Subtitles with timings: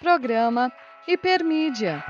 [0.00, 0.72] Programa
[1.06, 2.02] Hipermídia.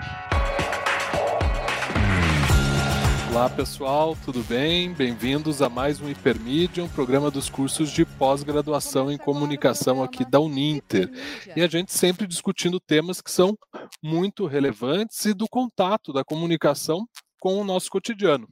[3.29, 4.93] Olá pessoal, tudo bem?
[4.93, 10.39] Bem-vindos a mais um Hipermídia, um programa dos cursos de pós-graduação em comunicação aqui da
[10.39, 11.11] Uninter.
[11.57, 13.59] E a gente sempre discutindo temas que são
[14.01, 17.05] muito relevantes e do contato da comunicação
[17.41, 18.47] com o nosso cotidiano.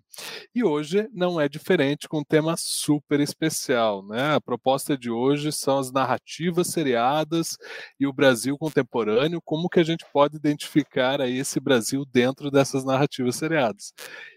[0.55, 4.35] E hoje não é diferente com um tema super especial, né?
[4.35, 7.57] A proposta de hoje são as narrativas seriadas
[8.01, 12.85] e o Brasil contemporâneo, como que a gente pode identificar aí esse Brasil dentro dessas
[12.85, 13.93] narrativas seriadas.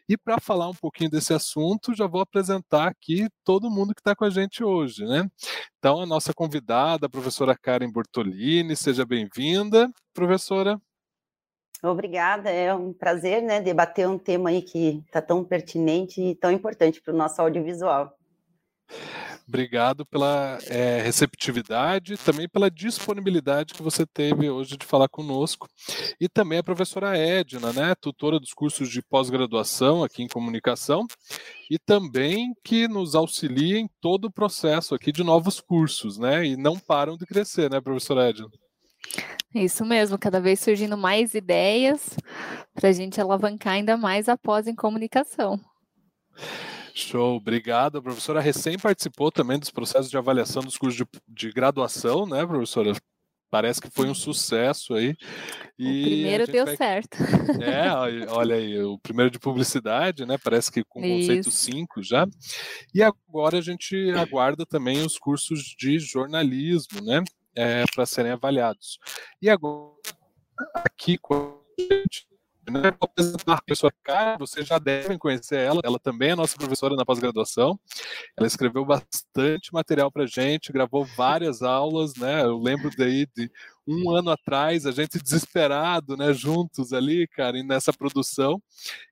[0.10, 4.14] E para falar um pouquinho desse assunto, já vou apresentar aqui todo mundo que está
[4.14, 5.30] com a gente hoje, né?
[5.80, 10.80] Então, a nossa convidada, a professora Karen Bortolini, seja bem-vinda, professora.
[11.84, 16.52] Obrigada, é um prazer, né, debater um tema aí que está tão pertinente e tão
[16.52, 18.16] importante para o nosso audiovisual.
[19.48, 25.68] Obrigado pela é, receptividade, também pela disponibilidade que você teve hoje de falar conosco.
[26.20, 31.06] E também a professora Edna, né, tutora dos cursos de pós-graduação aqui em comunicação,
[31.70, 36.56] e também que nos auxilia em todo o processo aqui de novos cursos, né, e
[36.56, 38.48] não param de crescer, né, professora Edna?
[39.54, 42.16] Isso mesmo, cada vez surgindo mais ideias
[42.74, 45.60] para a gente alavancar ainda mais a pós em comunicação.
[46.94, 47.98] Show, obrigado.
[47.98, 52.46] A professora recém participou também dos processos de avaliação dos cursos de, de graduação, né,
[52.46, 52.94] professora?
[53.50, 55.14] Parece que foi um sucesso aí.
[55.78, 56.78] E o primeiro deu vai...
[56.78, 57.18] certo.
[57.62, 57.92] É,
[58.30, 60.38] olha aí, o primeiro de publicidade, né?
[60.42, 62.26] Parece que com conceito 5 já.
[62.96, 67.22] E agora a gente aguarda também os cursos de jornalismo, né?
[67.56, 69.00] É, para serem avaliados.
[69.42, 69.94] E agora,
[70.76, 72.28] aqui com a gente,
[72.70, 76.56] né, vou apresentar a pessoa cara, vocês já devem conhecer ela, ela também é nossa
[76.56, 77.80] professora na pós-graduação,
[78.38, 83.52] ela escreveu bastante material para gente, gravou várias aulas, né, eu lembro daí de
[83.88, 88.62] um ano atrás, a gente desesperado, né, juntos ali, cara, e nessa produção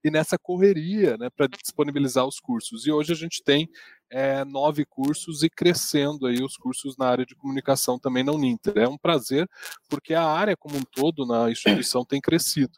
[0.03, 2.85] e nessa correria, né, para disponibilizar os cursos.
[2.85, 3.69] E hoje a gente tem
[4.11, 8.77] é, nove cursos e crescendo aí os cursos na área de comunicação também na Uninter.
[8.77, 9.47] É um prazer,
[9.87, 12.73] porque a área como um todo na instituição tem crescido.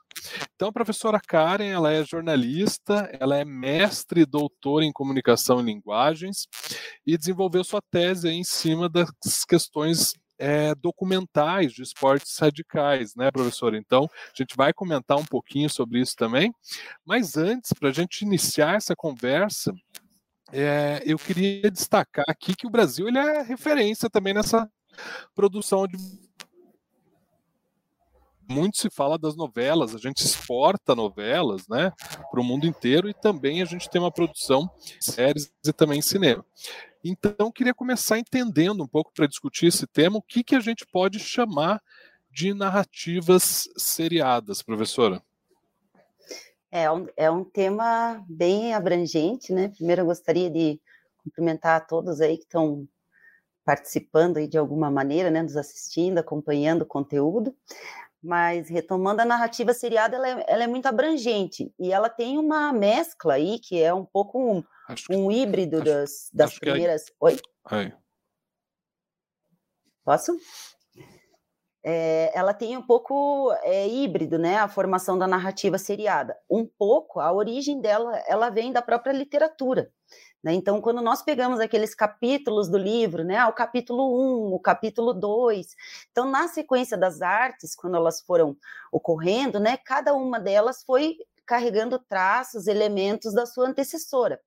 [0.55, 5.63] Então, a professora Karen, ela é jornalista, ela é mestre e doutora em comunicação e
[5.63, 6.47] linguagens
[7.05, 13.75] e desenvolveu sua tese em cima das questões é, documentais de esportes radicais, né, professor?
[13.75, 16.51] Então, a gente vai comentar um pouquinho sobre isso também.
[17.05, 19.71] Mas antes, para a gente iniciar essa conversa,
[20.51, 24.67] é, eu queria destacar aqui que o Brasil ele é referência também nessa
[25.35, 25.95] produção de
[28.49, 31.89] muito se fala das novelas, a gente exporta novelas, né,
[32.29, 36.01] para o mundo inteiro e também a gente tem uma produção de séries e também
[36.01, 36.45] cinema.
[37.03, 40.85] Então, queria começar entendendo um pouco para discutir esse tema, o que, que a gente
[40.85, 41.81] pode chamar
[42.29, 45.21] de narrativas seriadas, professora?
[46.71, 49.69] É um, é um tema bem abrangente, né?
[49.69, 50.79] Primeiro eu gostaria de
[51.17, 52.87] cumprimentar a todos aí que estão
[53.65, 57.55] participando aí de alguma maneira, né, nos assistindo, acompanhando o conteúdo.
[58.23, 62.71] Mas retomando a narrativa seriada, ela é, ela é muito abrangente e ela tem uma
[62.71, 64.63] mescla aí que é um pouco
[65.09, 67.05] um, um híbrido acho, das, das primeiras.
[67.07, 67.13] Aí.
[67.19, 67.41] Oi?
[70.03, 70.37] Posso?
[71.83, 76.37] é, ela tem um pouco é, híbrido, né, a formação da narrativa seriada.
[76.49, 79.91] Um pouco, a origem dela, ela vem da própria literatura.
[80.43, 80.53] Né?
[80.53, 85.75] Então, quando nós pegamos aqueles capítulos do livro, né, o capítulo 1, o capítulo 2,
[86.11, 88.55] então, na sequência das artes, quando elas foram
[88.91, 94.39] ocorrendo, né, cada uma delas foi carregando traços, elementos da sua antecessora.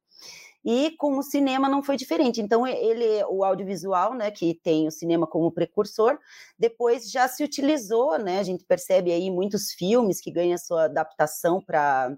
[0.64, 2.40] E com o cinema não foi diferente.
[2.40, 6.18] Então, ele, o audiovisual, né, que tem o cinema como precursor,
[6.58, 8.38] depois já se utilizou, né?
[8.38, 12.16] A gente percebe aí muitos filmes que ganham sua adaptação para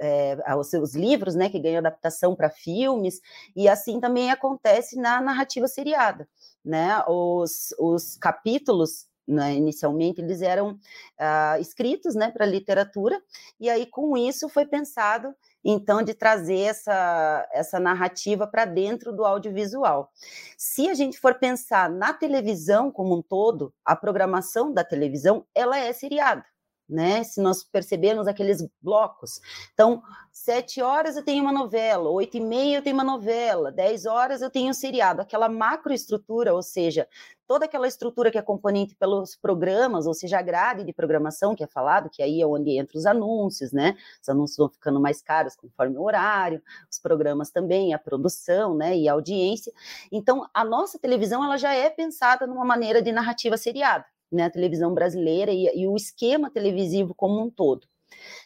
[0.00, 3.20] é, os seus livros, né, que ganham adaptação para filmes,
[3.54, 6.28] e assim também acontece na narrativa seriada,
[6.64, 7.02] né?
[7.08, 13.20] Os, os capítulos né, inicialmente eles eram uh, escritos né, para literatura,
[13.60, 15.34] e aí com isso foi pensado
[15.64, 20.10] então de trazer essa, essa narrativa para dentro do audiovisual.
[20.56, 25.78] Se a gente for pensar na televisão como um todo, a programação da televisão ela
[25.78, 26.44] é seriada
[26.92, 27.24] né?
[27.24, 29.40] Se nós percebemos aqueles blocos.
[29.72, 34.06] Então, sete horas eu tenho uma novela, oito e meia eu tenho uma novela, dez
[34.06, 35.20] horas eu tenho um seriado.
[35.20, 37.08] Aquela macroestrutura, ou seja,
[37.46, 41.62] toda aquela estrutura que é componente pelos programas, ou seja, a grade de programação que
[41.62, 43.96] é falado, que aí é onde entram os anúncios, né?
[44.22, 48.96] Os anúncios vão ficando mais caros conforme o horário, os programas também, a produção, né?
[48.96, 49.72] E a audiência.
[50.10, 54.50] Então, a nossa televisão, ela já é pensada numa maneira de narrativa seriada né, a
[54.50, 57.86] televisão brasileira e, e o esquema televisivo como um todo.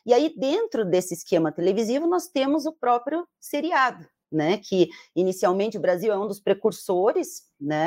[0.04, 5.80] E aí, dentro desse esquema televisivo, nós temos o próprio seriado, né, que inicialmente o
[5.80, 7.86] Brasil é um dos precursores né,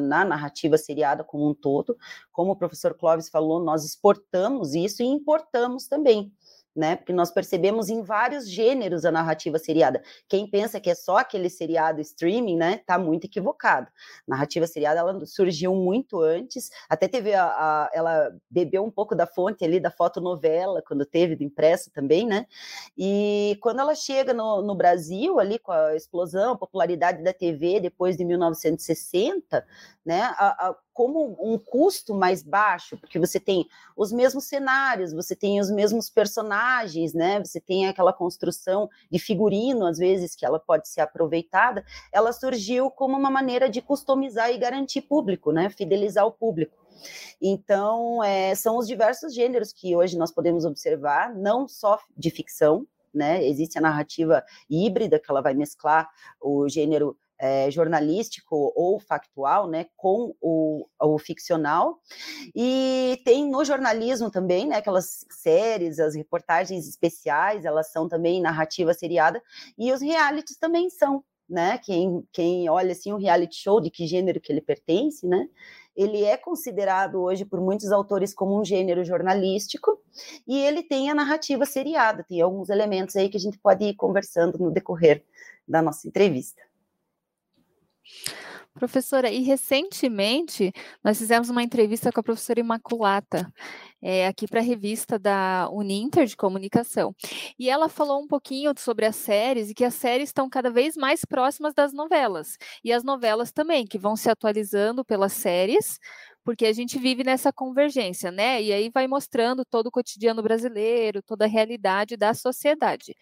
[0.00, 1.96] na narrativa seriada como um todo.
[2.32, 6.32] Como o professor Clóvis falou, nós exportamos isso e importamos também
[6.80, 6.96] né?
[6.96, 10.02] Porque nós percebemos em vários gêneros a narrativa seriada.
[10.26, 13.86] Quem pensa que é só aquele seriado streaming, né, tá muito equivocado.
[14.26, 19.14] A narrativa seriada ela surgiu muito antes, até teve a, a, ela bebeu um pouco
[19.14, 22.46] da fonte ali da fotonovela quando teve do impresso também, né?
[22.96, 27.78] E quando ela chega no, no Brasil ali com a explosão, a popularidade da TV
[27.78, 29.66] depois de 1960,
[30.10, 30.22] né?
[30.36, 33.64] A, a, como um custo mais baixo, porque você tem
[33.96, 37.38] os mesmos cenários, você tem os mesmos personagens, né?
[37.38, 41.84] Você tem aquela construção de figurino, às vezes, que ela pode ser aproveitada.
[42.12, 45.70] Ela surgiu como uma maneira de customizar e garantir público, né?
[45.70, 46.76] Fidelizar o público.
[47.40, 52.84] Então, é, são os diversos gêneros que hoje nós podemos observar, não só de ficção,
[53.14, 53.46] né?
[53.46, 56.08] Existe a narrativa híbrida, que ela vai mesclar
[56.40, 61.98] o gênero é, jornalístico ou factual, né, com o, o, ficcional.
[62.54, 68.92] E tem no jornalismo também, né, aquelas séries, as reportagens especiais, elas são também narrativa
[68.92, 69.42] seriada,
[69.78, 74.06] e os realities também são, né, quem, quem olha assim o reality show, de que
[74.06, 75.48] gênero que ele pertence, né,
[75.96, 79.98] ele é considerado hoje por muitos autores como um gênero jornalístico,
[80.46, 83.94] e ele tem a narrativa seriada, tem alguns elementos aí que a gente pode ir
[83.94, 85.24] conversando no decorrer
[85.66, 86.69] da nossa entrevista.
[88.74, 90.72] Professora, e recentemente
[91.02, 93.52] nós fizemos uma entrevista com a professora Imaculata,
[94.02, 97.14] é, aqui para a revista da Uninter de Comunicação.
[97.58, 100.96] E ela falou um pouquinho sobre as séries e que as séries estão cada vez
[100.96, 102.56] mais próximas das novelas.
[102.84, 105.98] E as novelas também, que vão se atualizando pelas séries,
[106.44, 108.62] porque a gente vive nessa convergência, né?
[108.62, 113.14] E aí vai mostrando todo o cotidiano brasileiro, toda a realidade da sociedade.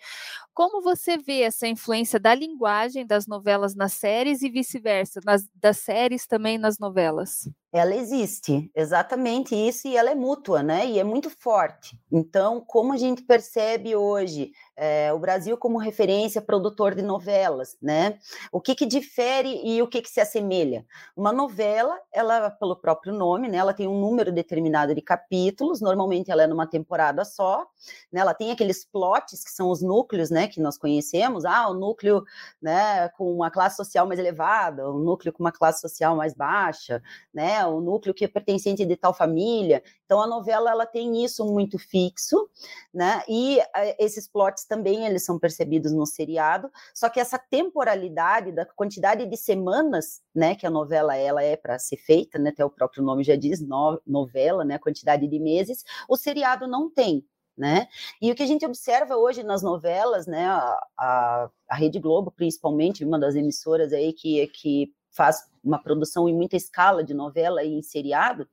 [0.54, 5.20] Como você vê essa influência da linguagem das novelas nas séries e vice-versa,
[5.54, 7.48] das séries também nas novelas?
[7.72, 10.86] Ela existe, exatamente isso, e ela é mútua, né?
[10.86, 11.98] E é muito forte.
[12.10, 18.18] Então, como a gente percebe hoje é, o Brasil como referência produtor de novelas, né?
[18.52, 20.86] O que que difere e o que que se assemelha?
[21.16, 23.58] Uma novela, ela, pelo próprio nome, né?
[23.58, 27.66] Ela tem um número determinado de capítulos, normalmente ela é numa temporada só,
[28.12, 28.20] né?
[28.20, 30.46] Ela tem aqueles plots que são os núcleos, né?
[30.46, 32.22] Que nós conhecemos, ah, o núcleo,
[32.62, 33.08] né?
[33.10, 37.02] Com uma classe social mais elevada, o núcleo com uma classe social mais baixa,
[37.34, 37.66] né?
[37.66, 39.82] O núcleo que é pertencente de tal família.
[40.04, 42.48] Então a novela ela tem isso muito fixo,
[42.94, 43.22] né?
[43.28, 46.70] E uh, esses plots também eles são percebidos no seriado.
[46.94, 51.78] Só que essa temporalidade da quantidade de semanas, né, que a novela ela é para
[51.78, 52.50] ser feita, né?
[52.50, 54.74] Até o próprio nome já diz no, novela, né?
[54.74, 55.84] A quantidade de meses.
[56.08, 57.24] O seriado não tem.
[57.56, 57.88] Né?
[58.22, 62.30] E o que a gente observa hoje nas novelas, né, a, a, a Rede Globo,
[62.30, 67.62] principalmente, uma das emissoras aí que, que faz uma produção em muita escala de novela
[67.62, 68.48] e em seriado,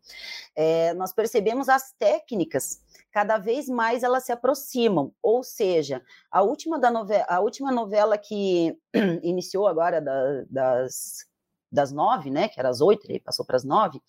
[0.55, 6.77] é, nós percebemos as técnicas cada vez mais elas se aproximam, ou seja, a última,
[6.77, 8.77] da novela, a última novela que
[9.23, 11.25] iniciou agora da, das
[11.71, 14.01] das nove, né, que era às oito, passou para as nove,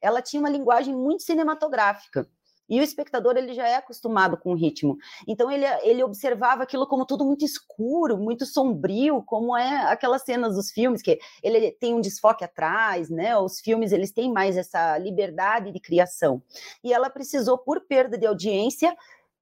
[0.00, 2.26] ela tinha uma linguagem muito cinematográfica.
[2.70, 4.96] E o espectador ele já é acostumado com o ritmo.
[5.26, 10.54] Então ele, ele observava aquilo como tudo muito escuro, muito sombrio, como é aquelas cenas
[10.54, 13.36] dos filmes que ele tem um desfoque atrás, né?
[13.36, 16.40] Os filmes eles têm mais essa liberdade de criação.
[16.84, 18.96] E ela precisou por perda de audiência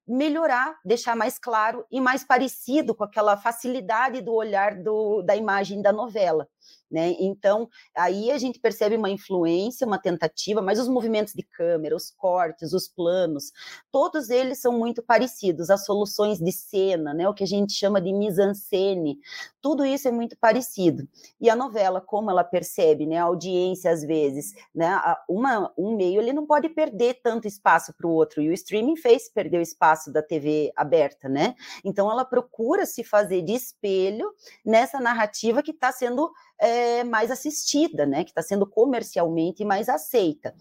[0.09, 5.81] melhorar, deixar mais claro e mais parecido com aquela facilidade do olhar do, da imagem
[5.81, 6.47] da novela.
[6.91, 7.15] Né?
[7.19, 12.09] Então, aí a gente percebe uma influência, uma tentativa, mas os movimentos de câmera, os
[12.09, 13.51] cortes, os planos,
[13.91, 17.29] todos eles são muito parecidos, as soluções de cena, né?
[17.29, 19.19] o que a gente chama de mise-en-scène,
[19.61, 21.07] tudo isso é muito parecido.
[21.39, 23.17] E a novela, como ela percebe, né?
[23.17, 24.99] a audiência às vezes, né?
[25.27, 28.95] Uma, um meio ele não pode perder tanto espaço para o outro, e o streaming
[28.95, 31.55] fez perder o espaço da TV aberta, né?
[31.83, 34.33] Então ela procura se fazer de espelho
[34.65, 40.53] nessa narrativa que está sendo é, mais assistida, né, que está sendo comercialmente mais aceita.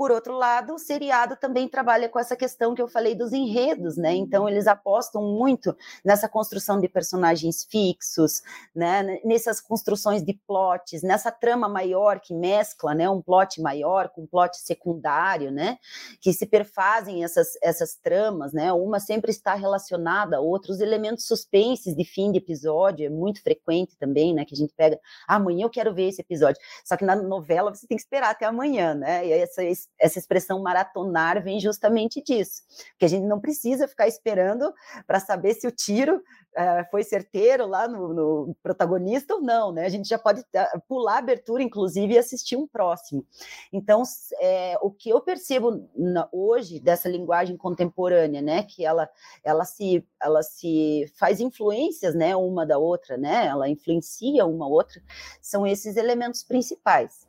[0.00, 3.98] Por outro lado, o seriado também trabalha com essa questão que eu falei dos enredos,
[3.98, 4.14] né?
[4.14, 8.40] Então eles apostam muito nessa construção de personagens fixos,
[8.74, 9.20] né?
[9.22, 13.10] Nessas construções de plots, nessa trama maior que mescla, né?
[13.10, 15.76] Um plot maior com um plot secundário, né?
[16.18, 18.72] Que se perfazem essas essas tramas, né?
[18.72, 23.98] Uma sempre está relacionada a outros elementos suspenses de fim de episódio, é muito frequente
[23.98, 24.46] também, né?
[24.46, 26.60] Que a gente pega amanhã eu quero ver esse episódio.
[26.84, 29.26] Só que na novela você tem que esperar até amanhã, né?
[29.26, 29.62] E essa,
[29.98, 32.62] essa expressão maratonar vem justamente disso,
[32.98, 34.72] que a gente não precisa ficar esperando
[35.06, 39.84] para saber se o tiro uh, foi certeiro lá no, no, protagonista ou não, né?
[39.84, 43.24] A gente já pode uh, pular a abertura, inclusive, e assistir um próximo.
[43.72, 44.02] Então,
[44.40, 48.62] é, o que eu percebo na, hoje dessa linguagem contemporânea, né?
[48.62, 49.08] Que ela,
[49.44, 52.34] ela, se, ela se faz influências, né?
[52.36, 53.46] Uma da outra, né?
[53.46, 55.00] Ela influencia uma outra,
[55.40, 57.26] são esses elementos principais.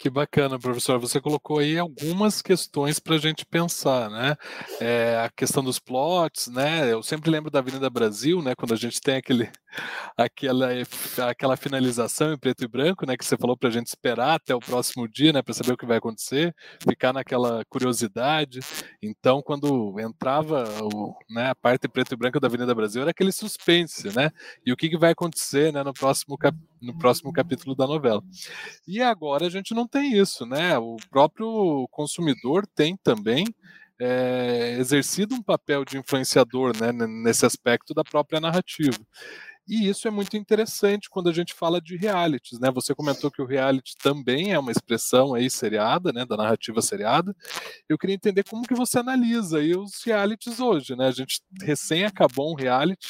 [0.00, 0.98] Que bacana, professor.
[0.98, 4.34] Você colocou aí algumas questões para a gente pensar, né?
[4.80, 6.90] É, a questão dos plots, né?
[6.90, 8.54] Eu sempre lembro da Avenida Brasil, né?
[8.54, 9.50] Quando a gente tem aquele,
[10.16, 10.68] aquela,
[11.28, 13.14] aquela finalização em preto e branco, né?
[13.14, 15.42] Que você falou para a gente esperar até o próximo dia, né?
[15.42, 18.60] Para saber o que vai acontecer, ficar naquela curiosidade.
[19.02, 23.32] Então, quando entrava o, né, a parte preto e branco da Avenida Brasil, era aquele
[23.32, 24.30] suspense, né?
[24.64, 25.82] E o que, que vai acontecer, né?
[25.82, 28.22] No próximo, cap, no próximo capítulo da novela.
[28.88, 30.78] E agora a gente não tem isso, né?
[30.78, 33.46] O próprio consumidor tem também
[34.00, 38.98] é, exercido um papel de influenciador né, nesse aspecto da própria narrativa.
[39.68, 42.72] E isso é muito interessante quando a gente fala de realities, né?
[42.72, 47.36] Você comentou que o reality também é uma expressão aí seriada, né, da narrativa seriada.
[47.88, 51.06] Eu queria entender como que você analisa aí os realities hoje, né?
[51.06, 53.06] A gente recém acabou um reality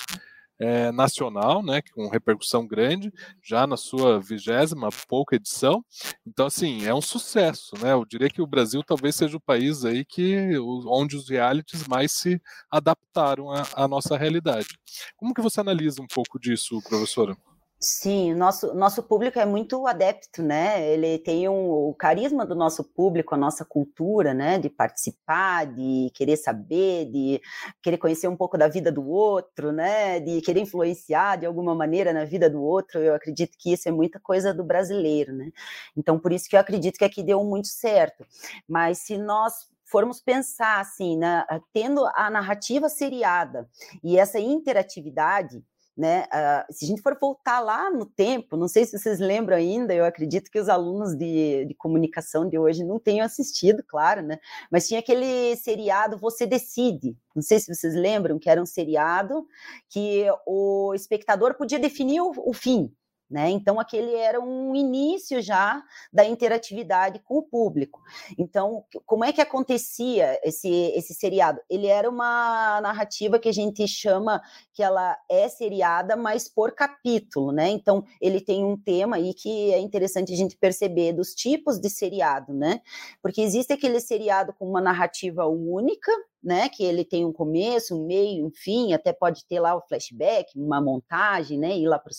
[0.60, 3.10] é, nacional, né, com repercussão grande,
[3.42, 5.82] já na sua vigésima pouca edição.
[6.26, 7.92] Então, assim, é um sucesso, né?
[7.92, 10.50] Eu diria que o Brasil talvez seja o país aí que
[10.86, 12.40] onde os realities mais se
[12.70, 14.68] adaptaram à, à nossa realidade.
[15.16, 17.36] Como que você analisa um pouco disso, professora?
[17.82, 20.86] Sim, o nosso, nosso público é muito adepto, né?
[20.92, 24.58] Ele tem um, o carisma do nosso público, a nossa cultura, né?
[24.58, 27.40] De participar, de querer saber, de
[27.82, 30.20] querer conhecer um pouco da vida do outro, né?
[30.20, 32.98] De querer influenciar de alguma maneira na vida do outro.
[33.00, 35.50] Eu acredito que isso é muita coisa do brasileiro, né?
[35.96, 38.26] Então, por isso que eu acredito que aqui deu muito certo.
[38.68, 39.54] Mas se nós
[39.86, 43.68] formos pensar assim, né, tendo a narrativa seriada
[44.04, 45.64] e essa interatividade,
[46.00, 46.24] né?
[46.32, 49.92] Uh, se a gente for voltar lá no tempo, não sei se vocês lembram ainda,
[49.92, 54.38] eu acredito que os alunos de, de comunicação de hoje não tenham assistido, claro, né?
[54.70, 59.46] Mas tinha aquele seriado Você Decide, não sei se vocês lembram, que era um seriado
[59.90, 62.90] que o espectador podia definir o, o fim,
[63.30, 63.48] né?
[63.50, 65.82] Então, aquele era um início já
[66.12, 68.00] da interatividade com o público.
[68.36, 71.60] Então, como é que acontecia esse, esse seriado?
[71.70, 74.42] Ele era uma narrativa que a gente chama
[74.74, 77.68] que ela é seriada, mas por capítulo, né?
[77.68, 81.88] Então, ele tem um tema aí que é interessante a gente perceber dos tipos de
[81.88, 82.80] seriado, né?
[83.22, 86.10] Porque existe aquele seriado com uma narrativa única,
[86.42, 86.68] né?
[86.68, 90.58] Que ele tem um começo, um meio, um fim, até pode ter lá o flashback,
[90.58, 91.76] uma montagem, né?
[91.76, 92.12] Ir lá para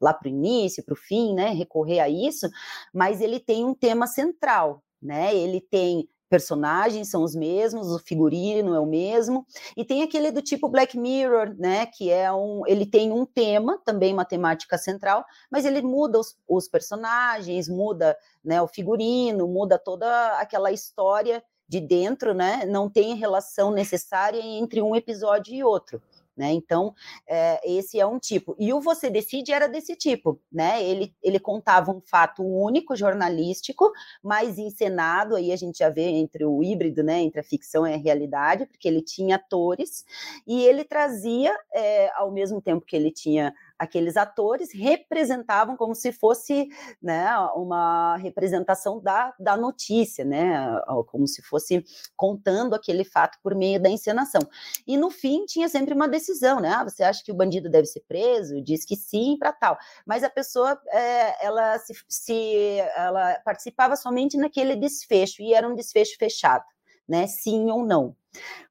[0.00, 1.50] lá o início, para o fim, né?
[1.50, 2.48] Recorrer a isso,
[2.92, 5.34] mas ele tem um tema central, né?
[5.34, 9.46] Ele tem personagens são os mesmos, o figurino é o mesmo,
[9.76, 13.80] e tem aquele do tipo Black Mirror, né, que é um, ele tem um tema,
[13.84, 19.78] também uma temática central, mas ele muda os, os personagens, muda, né, o figurino, muda
[19.78, 26.00] toda aquela história de dentro, né, não tem relação necessária entre um episódio e outro.
[26.36, 26.52] Né?
[26.52, 26.94] Então,
[27.26, 28.54] é, esse é um tipo.
[28.58, 30.84] E o Você Decide era desse tipo, né?
[30.84, 33.90] Ele, ele contava um fato único, jornalístico,
[34.22, 37.20] mas encenado, aí a gente já vê entre o híbrido, né?
[37.22, 40.04] Entre a ficção e a realidade, porque ele tinha atores,
[40.46, 46.12] e ele trazia, é, ao mesmo tempo que ele tinha aqueles atores representavam como se
[46.12, 46.68] fosse
[47.02, 51.84] né, uma representação da, da notícia, né, como se fosse
[52.16, 54.40] contando aquele fato por meio da encenação.
[54.86, 56.70] E no fim tinha sempre uma decisão, né?
[56.70, 58.62] Ah, você acha que o bandido deve ser preso?
[58.62, 59.76] Diz que sim para tal.
[60.06, 65.74] Mas a pessoa é, ela se, se ela participava somente naquele desfecho e era um
[65.74, 66.64] desfecho fechado,
[67.08, 67.26] né?
[67.26, 68.16] Sim ou não.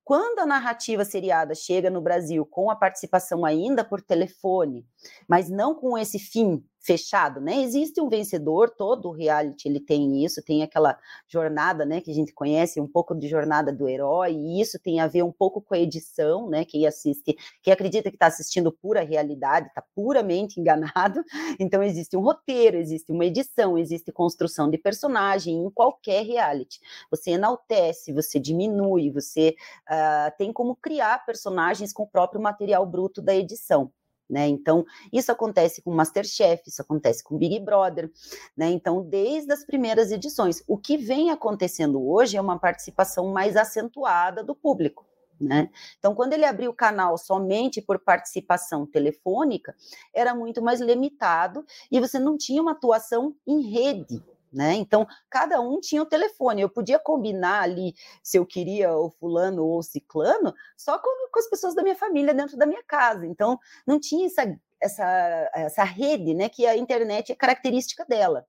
[0.05, 4.85] Quando a narrativa seriada chega no Brasil com a participação ainda por telefone,
[5.27, 7.63] mas não com esse fim fechado, né?
[7.63, 10.95] Existe um vencedor, todo o reality ele tem isso, tem aquela
[11.27, 14.99] jornada, né, que a gente conhece, um pouco de jornada do herói, e isso tem
[14.99, 16.63] a ver um pouco com a edição, né?
[16.63, 21.23] Quem assiste, quem acredita que está assistindo pura realidade, está puramente enganado.
[21.57, 26.79] Então existe um roteiro, existe uma edição, existe construção de personagem em qualquer reality.
[27.09, 29.55] Você enaltece, você diminui, você
[29.95, 33.91] uh, tem como criar personagens com o próprio material bruto da edição.
[34.29, 34.47] Né?
[34.47, 38.11] Então, isso acontece com Masterchef, isso acontece com Big Brother,
[38.57, 38.71] né?
[38.71, 44.43] Então, desde as primeiras edições, o que vem acontecendo hoje é uma participação mais acentuada
[44.43, 45.05] do público.
[45.39, 45.69] Né?
[45.99, 49.75] Então, quando ele abriu o canal somente por participação telefônica,
[50.13, 54.23] era muito mais limitado e você não tinha uma atuação em rede.
[54.51, 54.73] Né?
[54.75, 56.61] Então, cada um tinha o telefone.
[56.61, 61.39] Eu podia combinar ali se eu queria o fulano ou o ciclano só com, com
[61.39, 63.25] as pessoas da minha família dentro da minha casa.
[63.27, 66.47] Então, não tinha essa, essa, essa rede, né?
[66.47, 68.45] Que a internet é característica dela.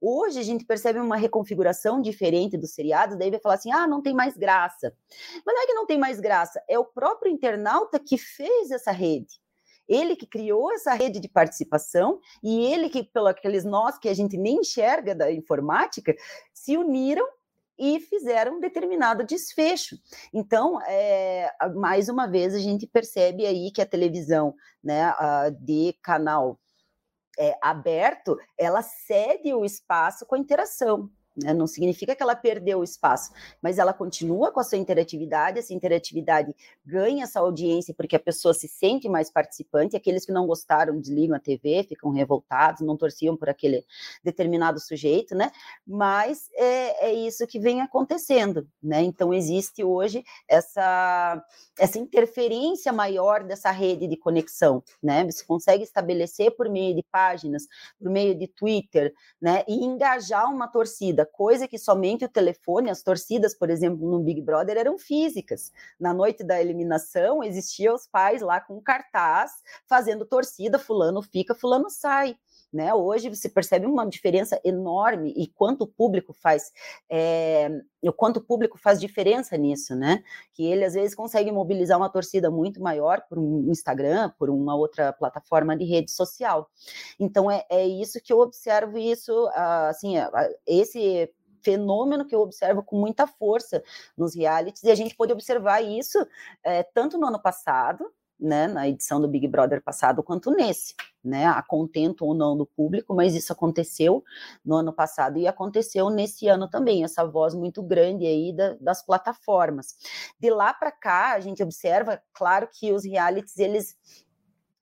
[0.00, 4.02] Hoje a gente percebe uma reconfiguração diferente dos seriados, daí vai falar assim: ah, não
[4.02, 4.94] tem mais graça.
[5.44, 8.90] Mas não é que não tem mais graça, é o próprio internauta que fez essa
[8.90, 9.39] rede.
[9.90, 14.14] Ele que criou essa rede de participação e ele que, pelo aqueles nós que a
[14.14, 16.14] gente nem enxerga da informática,
[16.54, 17.26] se uniram
[17.76, 19.96] e fizeram um determinado desfecho.
[20.32, 24.54] Então, é, mais uma vez, a gente percebe aí que a televisão
[24.84, 25.12] né,
[25.60, 26.60] de canal
[27.38, 31.10] é, aberto, ela cede o espaço com a interação.
[31.36, 31.54] Né?
[31.54, 33.30] Não significa que ela perdeu o espaço,
[33.62, 38.52] mas ela continua com a sua interatividade, essa interatividade ganha essa audiência porque a pessoa
[38.52, 43.36] se sente mais participante, aqueles que não gostaram desligam a TV, ficam revoltados, não torciam
[43.36, 43.84] por aquele
[44.24, 45.52] determinado sujeito, né?
[45.86, 49.02] Mas é, é isso que vem acontecendo, né?
[49.02, 51.42] Então existe hoje essa,
[51.78, 55.24] essa interferência maior dessa rede de conexão, né?
[55.24, 57.66] Você consegue estabelecer por meio de páginas,
[57.98, 59.64] por meio de Twitter, né?
[59.68, 64.40] E engajar uma torcida coisa que somente o telefone, as torcidas, por exemplo, no Big
[64.40, 65.72] Brother eram físicas.
[65.98, 69.52] Na noite da eliminação, existiam os pais lá com cartaz
[69.86, 72.36] fazendo torcida, fulano fica, fulano sai.
[72.72, 72.94] Né?
[72.94, 76.72] Hoje você percebe uma diferença enorme e quanto o público faz,
[77.10, 77.68] é,
[78.00, 80.22] o quanto o público faz diferença nisso, né?
[80.54, 84.76] Que ele às vezes consegue mobilizar uma torcida muito maior por um Instagram, por uma
[84.76, 86.70] outra plataforma de rede social.
[87.18, 89.50] Então é, é isso que eu observo isso,
[89.88, 90.14] assim,
[90.64, 91.28] esse
[91.62, 93.82] fenômeno que eu observo com muita força
[94.16, 96.18] nos realities, e a gente pôde observar isso
[96.64, 98.10] é, tanto no ano passado,
[98.40, 102.64] né, na edição do Big Brother passado, quanto nesse, né, a contento ou não do
[102.64, 104.24] público, mas isso aconteceu
[104.64, 109.04] no ano passado e aconteceu nesse ano também, essa voz muito grande aí da, das
[109.04, 109.94] plataformas.
[110.38, 113.96] De lá para cá, a gente observa, claro que os realities, eles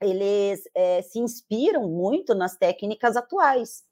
[0.00, 3.84] eles é, se inspiram muito nas técnicas atuais,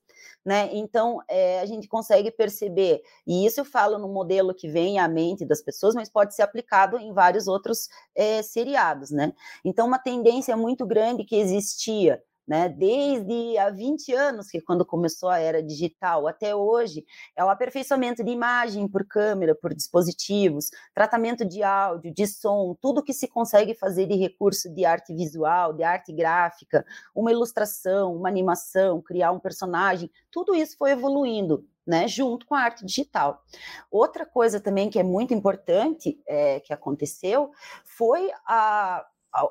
[0.45, 0.71] né?
[0.73, 5.09] Então, é, a gente consegue perceber, e isso eu falo no modelo que vem à
[5.09, 9.33] mente das pessoas, mas pode ser aplicado em vários outros é, seriados, né?
[9.65, 12.69] Então, uma tendência muito grande que existia né?
[12.69, 17.05] Desde há 20 anos, que quando começou a era digital, até hoje,
[17.35, 23.03] é o aperfeiçoamento de imagem por câmera, por dispositivos, tratamento de áudio, de som, tudo
[23.03, 28.29] que se consegue fazer de recurso de arte visual, de arte gráfica, uma ilustração, uma
[28.29, 31.67] animação, criar um personagem, tudo isso foi evoluindo.
[31.89, 33.45] Né, junto com a arte digital.
[33.89, 37.53] Outra coisa também que é muito importante é, que aconteceu
[37.85, 39.07] foi a,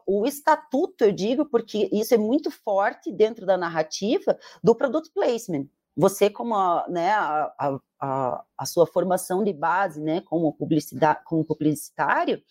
[0.06, 5.68] o estatuto, eu digo, porque isso é muito forte dentro da narrativa do product placement.
[5.98, 11.46] Você, como a, né, a, a, a, sua formação de base, né, como, publicidade, como
[11.46, 12.42] publicitário,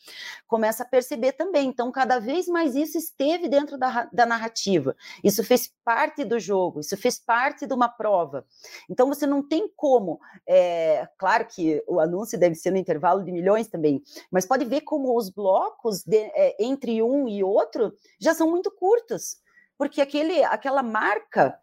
[0.47, 1.69] começa a perceber também.
[1.69, 4.97] Então, cada vez mais isso esteve dentro da, da narrativa.
[5.23, 8.47] Isso fez parte do jogo, isso fez parte de uma prova.
[8.89, 10.19] Então, você não tem como.
[10.49, 14.81] É, claro que o anúncio deve ser no intervalo de milhões também, mas pode ver
[14.83, 19.37] como os blocos de, é, entre um e outro já são muito curtos.
[19.77, 21.59] Porque aquele, aquela marca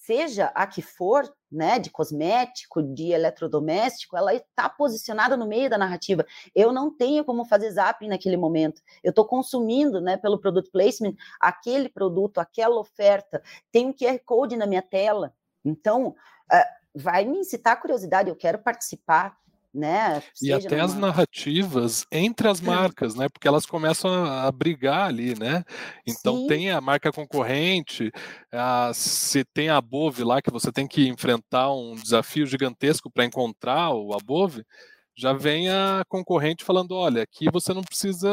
[0.00, 5.76] seja a que for, né, de cosmético, de eletrodoméstico, ela está posicionada no meio da
[5.76, 6.24] narrativa.
[6.54, 8.80] Eu não tenho como fazer zapping naquele momento.
[9.04, 13.42] Eu estou consumindo, né, pelo product placement, aquele produto, aquela oferta.
[13.70, 15.34] Tem um QR Code na minha tela.
[15.62, 19.36] Então, uh, vai me incitar a curiosidade, eu quero participar,
[19.72, 20.22] né?
[20.42, 20.84] E até numa...
[20.84, 23.28] as narrativas entre as marcas, né?
[23.28, 25.64] Porque elas começam a, brigar ali, né?
[26.06, 26.46] Então Sim.
[26.48, 28.10] tem a marca concorrente,
[28.52, 33.24] a, se tem a Above lá que você tem que enfrentar um desafio gigantesco para
[33.24, 34.64] encontrar o Above,
[35.16, 38.30] já vem a concorrente falando: olha, aqui você não precisa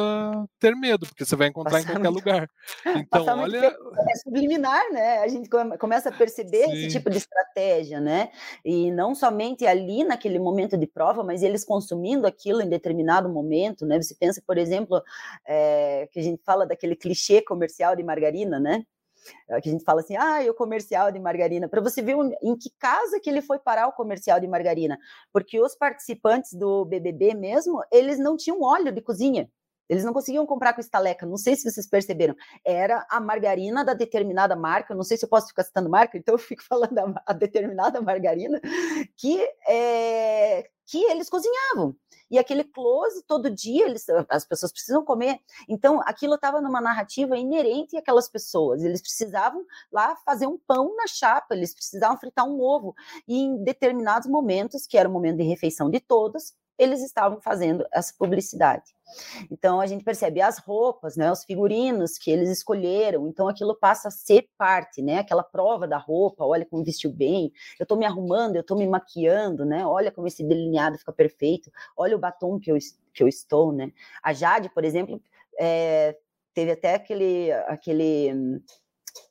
[0.59, 2.25] ter medo, porque você vai encontrar Passar em qualquer muito...
[2.25, 2.49] lugar.
[3.07, 3.57] Então, Passar olha.
[3.67, 5.19] É subliminar, né?
[5.19, 6.73] A gente começa a perceber Sim.
[6.73, 8.29] esse tipo de estratégia, né?
[8.63, 13.85] E não somente ali naquele momento de prova, mas eles consumindo aquilo em determinado momento,
[13.85, 14.01] né?
[14.01, 15.01] Você pensa, por exemplo,
[15.45, 18.83] é, que a gente fala daquele clichê comercial de margarina, né?
[19.49, 22.57] É, que a gente fala assim, ah, o comercial de margarina, para você ver em
[22.57, 24.97] que casa que ele foi parar o comercial de margarina,
[25.31, 29.49] porque os participantes do BBB mesmo, eles não tinham óleo de cozinha,
[29.89, 32.35] eles não conseguiam comprar com estaleca, não sei se vocês perceberam.
[32.65, 36.35] Era a margarina da determinada marca, não sei se eu posso ficar citando marca, então
[36.35, 38.59] eu fico falando a, a determinada margarina,
[39.15, 41.95] que é, que eles cozinhavam.
[42.29, 45.39] E aquele close todo dia, eles, as pessoas precisam comer.
[45.67, 48.83] Então, aquilo estava numa narrativa inerente àquelas pessoas.
[48.83, 52.95] Eles precisavam lá fazer um pão na chapa, eles precisavam fritar um ovo.
[53.27, 57.85] E em determinados momentos, que era o momento de refeição de todos, eles estavam fazendo
[57.91, 58.95] essa publicidade.
[59.49, 64.09] Então a gente percebe as roupas, né, os figurinos que eles escolheram, então aquilo passa
[64.09, 68.05] a ser parte, né, aquela prova da roupa, olha como vestiu bem, eu estou me
[68.05, 72.59] arrumando, eu estou me maquiando, né, olha como esse delineado fica perfeito, olha o batom
[72.59, 72.77] que eu,
[73.13, 73.91] que eu estou, né.
[74.21, 75.21] A Jade, por exemplo,
[75.57, 76.17] é,
[76.53, 78.61] teve até aquele, aquele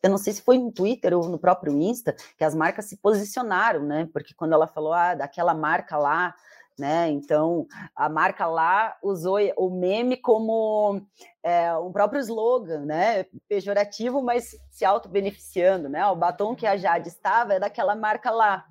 [0.02, 2.96] eu não sei se foi no Twitter ou no próprio Insta, que as marcas se
[2.96, 4.08] posicionaram, né?
[4.12, 6.34] Porque quando ela falou, ah, daquela marca lá,
[6.78, 7.08] né?
[7.10, 11.00] Então, a marca lá usou o meme como
[11.42, 13.24] é, um próprio slogan, né?
[13.48, 16.06] Pejorativo, mas se auto-beneficiando, né?
[16.06, 18.64] O batom que a Jade estava é daquela marca lá.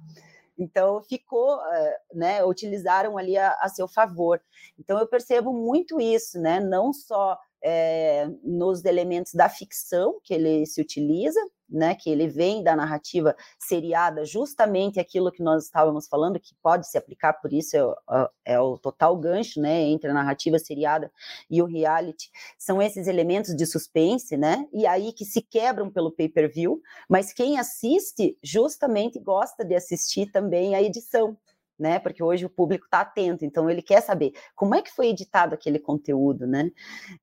[0.58, 2.44] Então, ficou, é, né?
[2.44, 4.42] Utilizaram ali a, a seu favor.
[4.80, 6.60] Então, eu percebo muito isso, né?
[6.60, 11.40] Não só é, nos elementos da ficção que ele se utiliza,
[11.70, 16.88] né, que ele vem da narrativa seriada, justamente aquilo que nós estávamos falando, que pode
[16.88, 21.12] se aplicar, por isso é, é, o total gancho, né, entre a narrativa seriada
[21.50, 26.12] e o reality, são esses elementos de suspense, né, e aí que se quebram pelo
[26.12, 31.38] pay-per-view, mas quem assiste justamente gosta de assistir também a edição,
[31.78, 32.00] né?
[32.00, 35.54] Porque hoje o público está atento, então ele quer saber como é que foi editado
[35.54, 36.72] aquele conteúdo, né?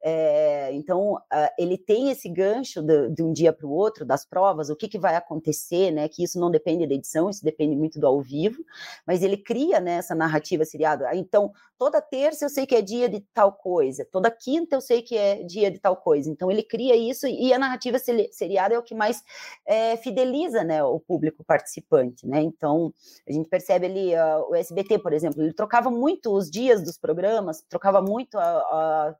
[0.02, 4.24] É, então uh, ele tem esse gancho de, de um dia para o outro das
[4.24, 6.08] provas, o que, que vai acontecer, né?
[6.08, 8.62] Que isso não depende da edição, isso depende muito do ao vivo,
[9.06, 11.08] mas ele cria né, essa narrativa seriada.
[11.08, 14.80] Ah, então toda terça eu sei que é dia de tal coisa, toda quinta eu
[14.80, 16.30] sei que é dia de tal coisa.
[16.30, 19.22] Então ele cria isso e a narrativa seriada é o que mais
[19.66, 20.82] é, fideliza, né?
[20.84, 22.40] O público participante, né?
[22.42, 22.92] Então
[23.26, 26.98] a gente percebe ali uh, o SBT, por exemplo, ele trocava muito os dias dos
[26.98, 29.16] programas, trocava muito a,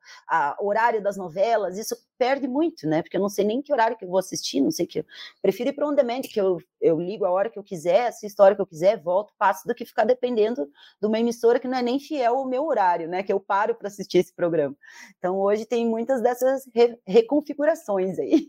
[0.61, 3.03] horário das novelas, isso perde muito, né?
[3.03, 5.01] Porque eu não sei nem que horário que eu vou assistir, não sei que.
[5.01, 5.05] Eu
[5.41, 8.41] prefiro ir para on demand, que eu, eu ligo a hora que eu quiser, assisto
[8.41, 10.69] a hora que eu quiser, volto, passo, do que ficar dependendo
[11.01, 13.23] de uma emissora que não é nem fiel ao meu horário, né?
[13.23, 14.77] Que eu paro para assistir esse programa.
[15.19, 18.47] Então hoje tem muitas dessas re, reconfigurações aí.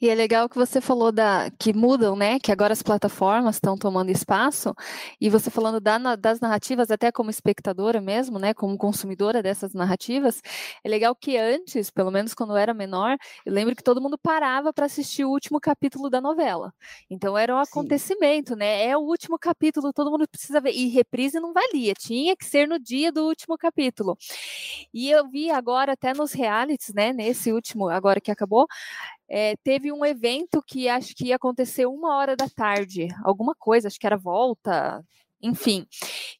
[0.00, 2.38] E é legal que você falou da que mudam, né?
[2.40, 4.74] Que agora as plataformas estão tomando espaço,
[5.20, 8.54] e você falando da, das narrativas, até como espectadora mesmo, né?
[8.54, 10.40] Como consumidora dessas narrativas,
[10.82, 14.16] é legal que antes, pelo menos quando eu era menor, eu lembro que todo mundo
[14.16, 16.72] parava para assistir o último capítulo da novela.
[17.10, 17.70] Então era um Sim.
[17.70, 18.86] acontecimento, né?
[18.86, 20.72] É o último capítulo, todo mundo precisa ver.
[20.72, 24.16] E reprise não valia, tinha que ser no dia do último capítulo.
[24.92, 27.12] E eu vi agora até nos realities, né?
[27.12, 28.66] Nesse último, agora que acabou,
[29.30, 33.86] é, teve um evento que acho que ia acontecer uma hora da tarde, alguma coisa,
[33.86, 35.04] acho que era volta,
[35.42, 35.86] enfim.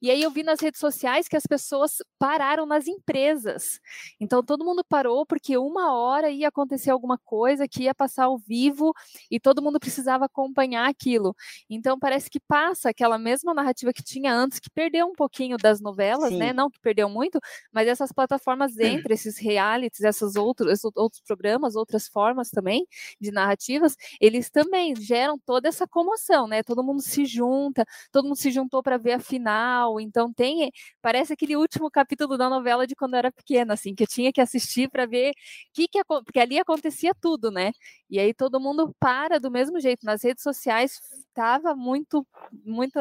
[0.02, 3.80] E aí eu vi nas redes sociais que as pessoas pararam nas empresas.
[4.20, 8.38] Então todo mundo parou porque uma hora ia acontecer alguma coisa que ia passar ao
[8.38, 8.92] vivo
[9.30, 11.34] e todo mundo precisava acompanhar aquilo.
[11.68, 15.80] Então parece que passa aquela mesma narrativa que tinha antes, que perdeu um pouquinho das
[15.80, 16.30] novelas, né?
[16.30, 16.38] Sim.
[16.38, 16.52] né?
[16.52, 17.38] Não que perdeu muito,
[17.72, 22.86] mas essas plataformas entre esses realities, esses outros, esses outros programas, outras formas também
[23.20, 26.62] de narrativas, eles também geram toda essa comoção, né?
[26.62, 30.00] Todo mundo se junta, todo mundo se juntou para ver a final.
[30.00, 34.02] Então tem, parece aquele último capítulo da novela de quando eu era pequena, assim, que
[34.02, 35.32] eu tinha que assistir para ver
[35.72, 37.70] que que porque ali acontecia tudo, né?
[38.08, 40.04] E aí todo mundo para do mesmo jeito.
[40.04, 40.98] Nas redes sociais
[41.28, 42.26] estava muito,
[42.64, 42.98] muito,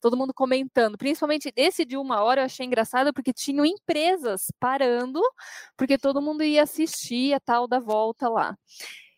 [0.00, 0.96] todo mundo comentando.
[0.96, 5.20] Principalmente esse de uma hora eu achei engraçado porque tinham empresas parando,
[5.76, 8.56] porque todo mundo ia assistir a tal da volta lá.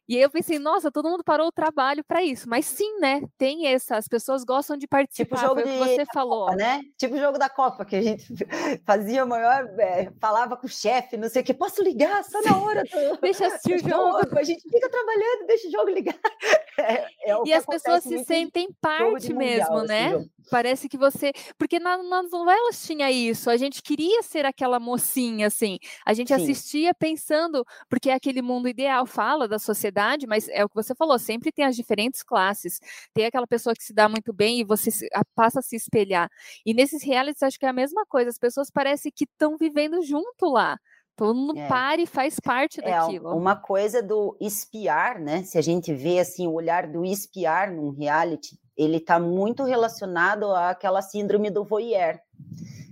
[0.09, 2.49] E aí eu pensei, nossa, todo mundo parou o trabalho para isso.
[2.49, 3.23] Mas sim, né?
[3.37, 5.79] Tem essa, as pessoas gostam de tipo participar, tipo jogo de...
[5.79, 6.47] você falou.
[6.47, 6.81] Copa, né?
[6.97, 8.27] Tipo o jogo da Copa, que a gente
[8.87, 12.41] fazia o maior, é, falava com o chefe, não sei o que, posso ligar só
[12.41, 12.85] na hora.
[12.85, 13.21] Do...
[13.21, 14.39] deixa assistir o jogo.
[14.39, 16.19] A gente fica trabalhando, deixa o jogo ligar.
[16.81, 20.29] É, é e as pessoas se sentem parte mesmo, mundial, né?
[20.49, 21.33] Parece que você.
[21.59, 23.51] Porque na, nas novelas tinha isso.
[23.51, 25.79] A gente queria ser aquela mocinha, assim.
[26.07, 26.41] A gente Sim.
[26.41, 30.95] assistia pensando, porque é aquele mundo ideal, fala da sociedade, mas é o que você
[30.95, 32.81] falou, sempre tem as diferentes classes.
[33.13, 34.91] Tem aquela pessoa que se dá muito bem e você
[35.35, 36.31] passa a se espelhar.
[36.65, 38.31] E nesses realities, acho que é a mesma coisa.
[38.31, 40.79] As pessoas parecem que estão vivendo junto lá.
[41.17, 41.67] Todo mundo é.
[41.67, 43.37] para e faz parte é, daquilo.
[43.37, 45.43] Uma coisa do espiar, né?
[45.43, 50.55] Se a gente vê assim o olhar do espiar num reality, ele está muito relacionado
[50.55, 52.21] àquela síndrome do voyeur.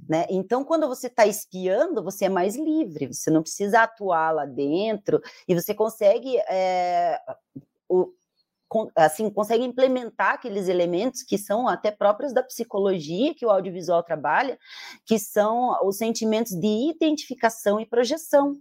[0.09, 0.27] Né?
[0.31, 5.21] Então, quando você está espiando, você é mais livre, você não precisa atuar lá dentro
[5.49, 7.21] e você consegue é,
[7.89, 8.13] o,
[8.95, 14.59] assim consegue implementar aqueles elementos que são até próprios da psicologia que o audiovisual trabalha,
[15.05, 18.59] que são os sentimentos de identificação e projeção.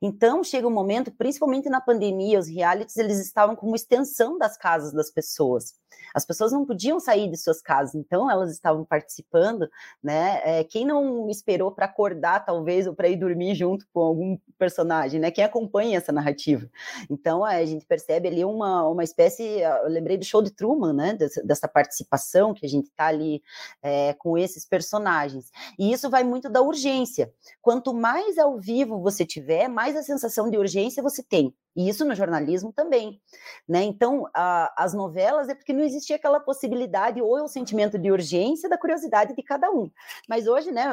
[0.00, 4.92] Então, chega um momento, principalmente na pandemia, os realities eles estavam como extensão das casas
[4.92, 5.74] das pessoas.
[6.14, 9.68] As pessoas não podiam sair de suas casas, então elas estavam participando,
[10.02, 10.40] né?
[10.44, 15.20] É, quem não esperou para acordar, talvez, ou para ir dormir junto com algum personagem,
[15.20, 15.30] né?
[15.30, 16.68] Quem acompanha essa narrativa.
[17.10, 21.14] Então, a gente percebe ali uma, uma espécie, eu lembrei do show de Truman, né?
[21.14, 23.42] Dessa, dessa participação que a gente está ali
[23.82, 25.50] é, com esses personagens.
[25.78, 27.32] E isso vai muito da urgência.
[27.60, 31.54] Quanto mais ao vivo você tiver, mais a sensação de urgência você tem.
[31.74, 33.20] E isso no jornalismo também,
[33.66, 33.82] né?
[33.82, 38.10] Então, a, as novelas é porque não existia aquela possibilidade ou é o sentimento de
[38.10, 39.90] urgência da curiosidade de cada um.
[40.28, 40.84] Mas hoje, né,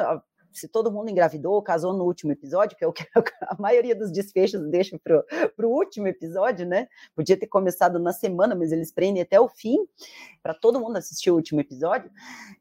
[0.52, 3.04] se todo mundo engravidou, casou no último episódio, que é o que
[3.42, 6.88] a maioria dos desfechos deixa para o último episódio, né?
[7.14, 9.78] Podia ter começado na semana, mas eles prendem até o fim,
[10.42, 12.10] para todo mundo assistir o último episódio.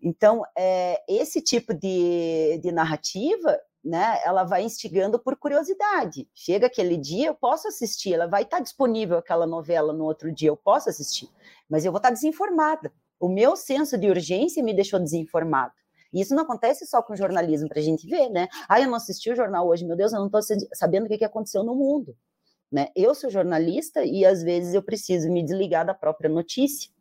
[0.01, 6.27] Então, é, esse tipo de, de narrativa né, ela vai instigando por curiosidade.
[6.33, 10.49] Chega aquele dia, eu posso assistir, ela vai estar disponível aquela novela no outro dia,
[10.49, 11.29] eu posso assistir,
[11.69, 12.91] mas eu vou estar desinformada.
[13.19, 15.73] O meu senso de urgência me deixou desinformado.
[16.11, 18.47] E isso não acontece só com jornalismo, para a gente ver, né?
[18.67, 20.41] Ah, eu não assisti o jornal hoje, meu Deus, eu não estou
[20.73, 22.15] sabendo o que aconteceu no mundo.
[22.71, 22.89] Né?
[22.95, 26.91] Eu sou jornalista e às vezes eu preciso me desligar da própria notícia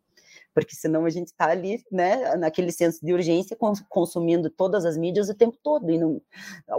[0.55, 3.57] porque senão a gente está ali, né, naquele senso de urgência,
[3.89, 6.21] consumindo todas as mídias o tempo todo, e não,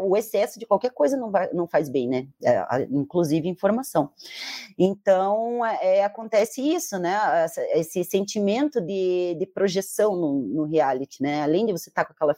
[0.02, 4.12] o excesso de qualquer coisa não, vai, não faz bem, né, é, inclusive informação.
[4.78, 7.18] Então, é, acontece isso, né,
[7.74, 12.14] esse sentimento de, de projeção no, no, reality, né, além de você estar tá com
[12.14, 12.36] aquela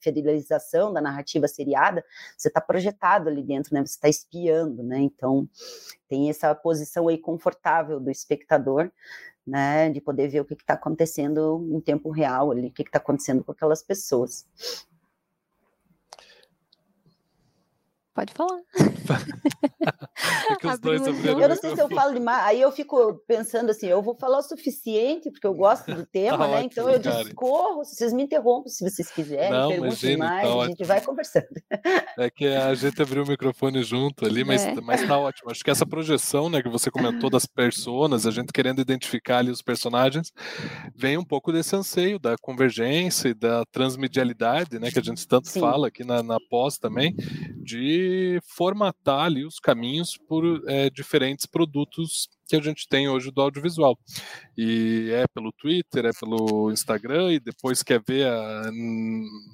[0.00, 2.04] fidelização da narrativa seriada,
[2.36, 5.48] você está projetado ali dentro, né, você está espiando, né, então
[6.08, 8.90] tem essa posição aí confortável do espectador,
[9.46, 12.98] né, de poder ver o que está acontecendo em tempo real ali, o que está
[12.98, 14.46] acontecendo com aquelas pessoas.
[18.14, 18.60] Pode falar.
[20.48, 23.70] é que os dois eu não sei se eu falo demais, aí eu fico pensando
[23.70, 26.52] assim, eu vou falar o suficiente, porque eu gosto do tema, tá né?
[26.54, 27.24] Ótimo, então eu cara.
[27.24, 31.44] discorro, vocês me interrompem se vocês quiserem, não, perguntem mais, tá a gente vai conversando.
[32.16, 34.74] É que a gente abriu o microfone junto ali, mas, é.
[34.80, 35.50] mas tá ótimo.
[35.50, 39.50] Acho que essa projeção, né, que você comentou das personas, a gente querendo identificar ali
[39.50, 40.32] os personagens,
[40.94, 45.48] vem um pouco desse anseio da convergência e da transmedialidade, né, que a gente tanto
[45.48, 45.58] Sim.
[45.58, 47.16] fala aqui na, na pós também,
[47.56, 48.03] de
[48.56, 53.98] formatar ali os caminhos por é, diferentes produtos que a gente tem hoje do audiovisual.
[54.56, 58.70] E é pelo Twitter, é pelo Instagram, e depois quer ver a,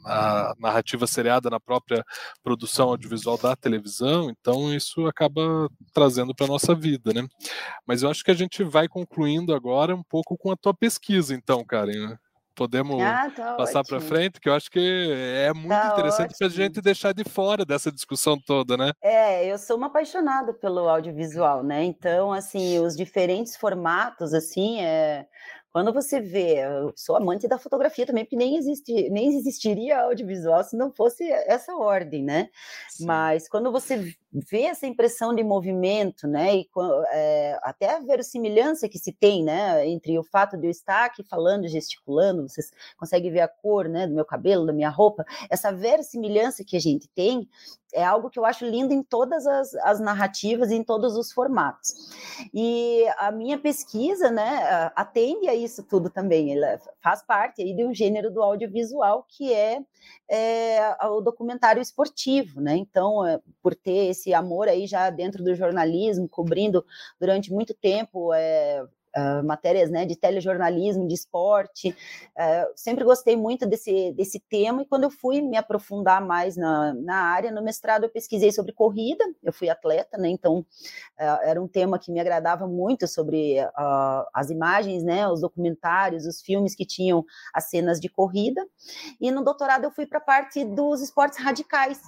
[0.07, 2.05] a narrativa seriada na própria
[2.43, 7.27] produção audiovisual da televisão, então isso acaba trazendo para a nossa vida, né?
[7.87, 11.35] Mas eu acho que a gente vai concluindo agora um pouco com a tua pesquisa,
[11.35, 12.17] então, Karen
[12.55, 16.47] podemos ah, tá passar para frente, que eu acho que é muito tá interessante para
[16.47, 18.93] a gente deixar de fora dessa discussão toda, né?
[19.03, 21.85] É, eu sou uma apaixonada pelo audiovisual, né?
[21.85, 25.27] Então, assim, os diferentes formatos, assim, é,
[25.73, 30.65] quando você vê, eu sou amante da fotografia também, porque nem, existe, nem existiria audiovisual
[30.65, 32.49] se não fosse essa ordem, né?
[32.89, 33.07] Sim.
[33.07, 36.69] Mas quando você vê essa impressão de movimento, né, e
[37.13, 41.23] é, até a verossimilhança que se tem, né, entre o fato de eu estar aqui
[41.23, 45.73] falando, gesticulando, vocês conseguem ver a cor, né, do meu cabelo, da minha roupa, essa
[45.73, 47.49] verossimilhança que a gente tem
[47.95, 51.33] é algo que eu acho lindo em todas as, as narrativas e em todos os
[51.33, 52.11] formatos.
[52.53, 57.85] E a minha pesquisa, né, atende a isso tudo também, ela faz parte aí de
[57.85, 59.81] um gênero do audiovisual que é,
[60.29, 65.55] é o documentário esportivo, né, então, é, por ter esse amor aí já dentro do
[65.55, 66.85] jornalismo, cobrindo
[67.19, 68.85] durante muito tempo é,
[69.17, 71.89] Uh, matérias né, de telejornalismo, de esporte.
[71.89, 76.95] Uh, sempre gostei muito desse, desse tema, e quando eu fui me aprofundar mais na,
[76.95, 81.61] na área, no mestrado eu pesquisei sobre corrida, eu fui atleta, né, então uh, era
[81.61, 83.57] um tema que me agradava muito sobre
[84.33, 88.65] as imagens, né, os documentários, os filmes que tinham as cenas de corrida,
[89.21, 92.01] e no doutorado eu fui para a parte dos esportes radicais.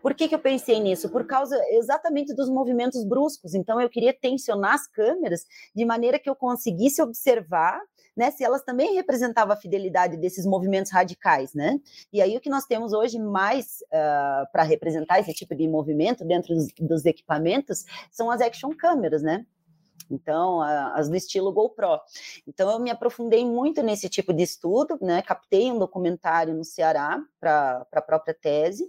[0.00, 1.08] Por que, que eu pensei nisso?
[1.08, 6.28] Por causa exatamente dos movimentos bruscos, então eu queria tensionar as câmeras de maneira que
[6.28, 7.80] eu conseguisse observar
[8.16, 11.78] né, se elas também representavam a fidelidade desses movimentos radicais, né?
[12.10, 16.24] E aí o que nós temos hoje mais uh, para representar esse tipo de movimento
[16.24, 19.44] dentro dos, dos, equipamentos são as action câmeras, né?
[20.10, 22.00] Então, as do estilo GoPro.
[22.46, 25.22] Então, eu me aprofundei muito nesse tipo de estudo, né?
[25.22, 28.84] Captei um documentário no Ceará para a própria tese,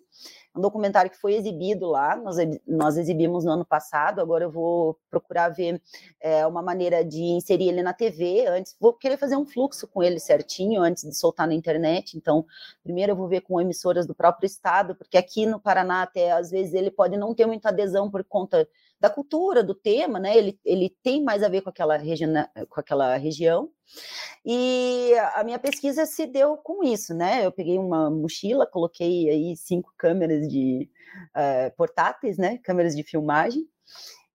[0.56, 4.98] um documentário que foi exibido lá, nós, nós exibimos no ano passado, agora eu vou
[5.10, 5.82] procurar ver
[6.20, 10.02] é, uma maneira de inserir ele na TV antes, vou querer fazer um fluxo com
[10.02, 12.46] ele certinho antes de soltar na internet, então,
[12.84, 16.50] primeiro eu vou ver com emissoras do próprio estado, porque aqui no Paraná até, às
[16.50, 18.68] vezes, ele pode não ter muita adesão por conta
[19.00, 20.38] da cultura, do tema, né?
[20.38, 21.98] Ele, ele tem mais a ver com aquela,
[22.70, 23.70] com aquela região.
[24.46, 27.46] E a minha pesquisa se deu com isso, né?
[27.46, 30.90] Eu peguei uma mochila, coloquei aí cinco câmeras de
[31.36, 32.58] uh, portáteis, né?
[32.64, 33.68] Câmeras de filmagem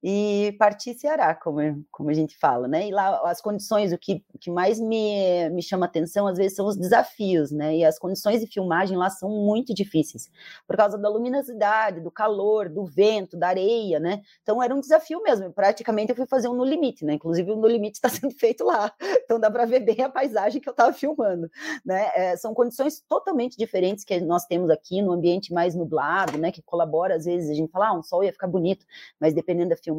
[0.02, 1.60] e partir Ceará, como,
[1.92, 2.88] como a gente fala, né?
[2.88, 6.66] E lá as condições, o que, que mais me, me chama atenção às vezes são
[6.66, 7.76] os desafios, né?
[7.76, 10.28] E as condições de filmagem lá são muito difíceis,
[10.66, 14.22] por causa da luminosidade, do calor, do vento, da areia, né?
[14.42, 15.52] Então era um desafio mesmo.
[15.52, 17.14] Praticamente eu fui fazer um no limite, né?
[17.14, 18.92] Inclusive o no limite está sendo feito lá,
[19.24, 21.48] então dá para ver bem a paisagem que eu estava filmando,
[21.84, 22.10] né?
[22.16, 26.50] É, são condições totalmente diferentes que nós temos aqui no ambiente mais nublado, né?
[26.50, 28.84] Que colabora às vezes a gente fala, ah, um sol ia ficar bonito,
[29.20, 29.91] mas dependendo da filmagem,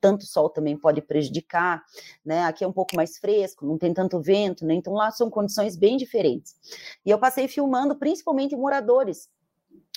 [0.00, 1.82] tanto sol também pode prejudicar,
[2.24, 2.42] né?
[2.44, 4.74] Aqui é um pouco mais fresco, não tem tanto vento, né?
[4.74, 6.54] Então lá são condições bem diferentes.
[7.04, 9.28] E eu passei filmando principalmente moradores,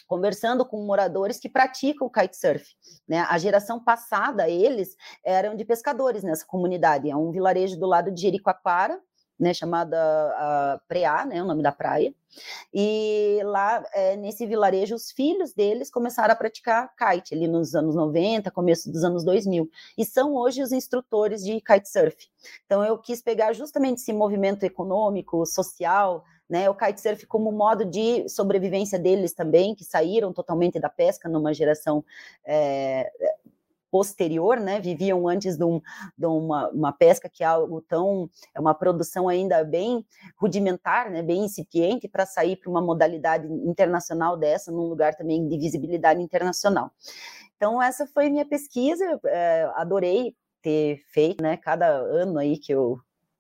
[0.07, 2.75] conversando com moradores que praticam kitesurf.
[3.07, 3.19] Né?
[3.29, 7.09] A geração passada, eles eram de pescadores nessa comunidade.
[7.09, 8.99] É um vilarejo do lado de Jericoacoara,
[9.39, 12.13] né, chamada uh, Preá, né, o nome da praia.
[12.73, 17.95] E lá, é, nesse vilarejo, os filhos deles começaram a praticar kite, ali nos anos
[17.95, 19.69] 90, começo dos anos 2000.
[19.97, 22.27] E são hoje os instrutores de kitesurf.
[22.65, 28.27] Então, eu quis pegar justamente esse movimento econômico, social, né, o kitesurf como modo de
[28.27, 32.03] sobrevivência deles também, que saíram totalmente da pesca numa geração
[32.45, 33.11] é,
[33.91, 35.81] posterior, né, viviam antes de, um,
[36.17, 40.05] de uma, uma, pesca que é algo tão, é uma produção ainda bem
[40.37, 45.57] rudimentar, né, bem incipiente, para sair para uma modalidade internacional dessa, num lugar também de
[45.57, 46.91] visibilidade internacional.
[47.55, 52.99] Então, essa foi minha pesquisa, é, adorei ter feito, né, cada ano aí que eu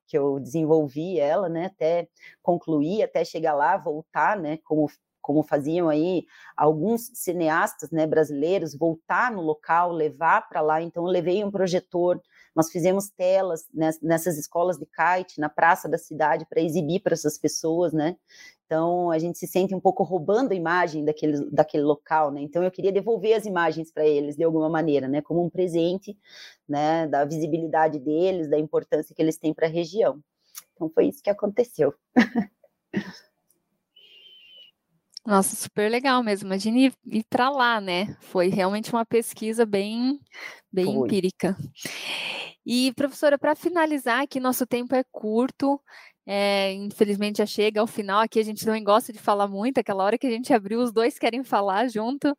[0.09, 2.09] que eu desenvolvi ela, né, até
[2.41, 4.87] concluir, até chegar lá, voltar, né, como
[5.21, 10.81] como faziam aí alguns cineastas né, brasileiros, voltar no local, levar para lá.
[10.81, 12.21] Então, eu levei um projetor,
[12.55, 13.67] nós fizemos telas
[14.01, 18.15] nessas escolas de kite, na praça da cidade, para exibir para essas pessoas, né?
[18.65, 22.41] Então, a gente se sente um pouco roubando a imagem daquele, daquele local, né?
[22.41, 25.21] Então, eu queria devolver as imagens para eles de alguma maneira, né?
[25.23, 26.15] Como um presente,
[26.67, 27.07] né?
[27.07, 30.21] Da visibilidade deles, da importância que eles têm para a região.
[30.73, 31.93] Então, foi isso que aconteceu.
[35.29, 36.47] Nossa, super legal mesmo.
[36.47, 38.17] Imagine ir, ir para lá, né?
[38.19, 40.19] Foi realmente uma pesquisa bem,
[40.73, 41.07] bem Foi.
[41.07, 41.55] empírica.
[42.65, 45.79] E, professora, para finalizar, aqui nosso tempo é curto.
[46.31, 48.21] É, infelizmente já chega ao final.
[48.21, 50.91] Aqui a gente não gosta de falar muito, aquela hora que a gente abriu, os
[50.91, 52.31] dois querem falar junto.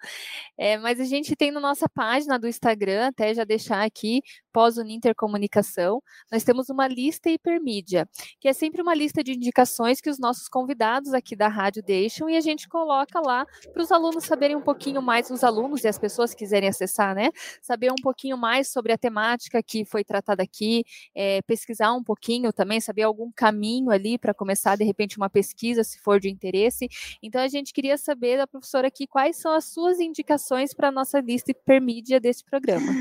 [0.57, 4.23] É, mas a gente tem na nossa página do Instagram, até já deixar aqui,
[4.53, 6.01] pós-Uninter Comunicação,
[6.31, 8.09] nós temos uma lista hipermídia,
[8.41, 12.31] que é sempre uma lista de indicações que os nossos convidados aqui da rádio deixam
[12.31, 15.89] e a gente coloca lá para os alunos saberem um pouquinho mais, os alunos e
[15.89, 17.31] as pessoas quiserem acessar, né?
[17.61, 22.53] Saber um pouquinho mais sobre a temática que foi tratada aqui, é, pesquisar um pouquinho
[22.53, 26.89] também, saber algum caminho ali para começar, de repente, uma pesquisa, se for de interesse.
[27.23, 30.93] Então, a gente queria saber da professora aqui quais são as suas indicações para a
[30.93, 32.93] nossa lista hipermídia desse programa.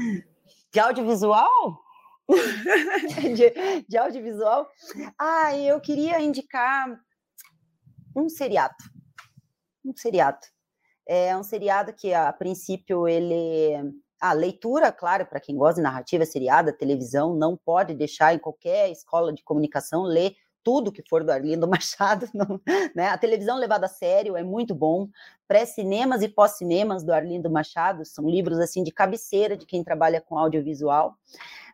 [0.71, 1.81] De audiovisual?
[3.35, 4.69] de, de audiovisual?
[5.17, 7.01] Ah, eu queria indicar
[8.15, 8.75] um seriado.
[9.83, 10.45] Um seriado.
[11.07, 13.73] É um seriado que, a princípio, ele.
[14.21, 18.91] A leitura, claro, para quem gosta de narrativa seriada, televisão, não pode deixar em qualquer
[18.91, 22.59] escola de comunicação ler tudo que for do Arlindo Machado, não,
[22.95, 23.07] né?
[23.07, 25.07] A televisão levada a sério é muito bom.
[25.47, 30.37] Pré-cinemas e pós-cinemas do Arlindo Machado são livros assim de cabeceira de quem trabalha com
[30.37, 31.15] audiovisual.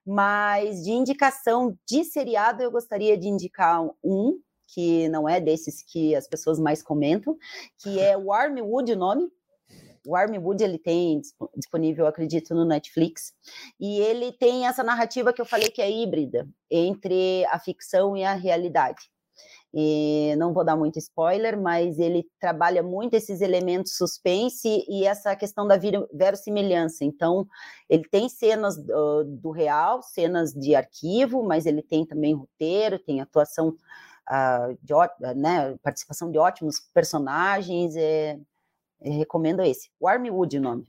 [0.06, 6.16] Mas de indicação de seriado, eu gostaria de indicar um que não é desses que
[6.16, 7.38] as pessoas mais comentam,
[7.78, 9.32] que é Warmwood, o nome,
[10.06, 11.22] o Armwood ele tem
[11.56, 13.34] disponível, acredito, no Netflix,
[13.80, 18.24] e ele tem essa narrativa que eu falei que é híbrida entre a ficção e
[18.24, 19.10] a realidade.
[19.78, 25.36] E não vou dar muito spoiler, mas ele trabalha muito esses elementos suspense e essa
[25.36, 25.78] questão da
[26.14, 27.04] verossimilhança.
[27.04, 27.46] Então,
[27.90, 33.20] ele tem cenas do, do real, cenas de arquivo, mas ele tem também roteiro, tem
[33.20, 33.76] atuação,
[34.30, 34.94] uh, de,
[35.36, 37.98] né, participação de ótimos personagens.
[37.98, 38.40] É,
[39.12, 39.90] recomendo esse.
[40.02, 40.88] Warmwood o nome.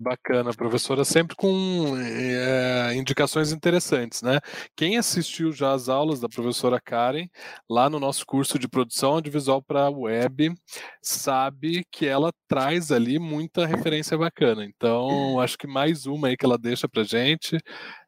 [0.00, 4.38] Bacana, professora, sempre com é, indicações interessantes, né?
[4.76, 7.26] Quem assistiu já as aulas da professora Karen,
[7.68, 10.54] lá no nosso curso de produção audiovisual para web,
[11.02, 14.64] sabe que ela traz ali muita referência bacana.
[14.64, 17.58] Então, acho que mais uma aí que ela deixa para gente